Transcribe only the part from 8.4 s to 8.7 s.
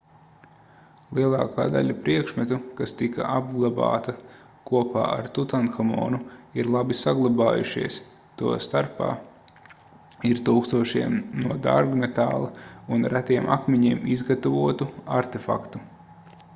to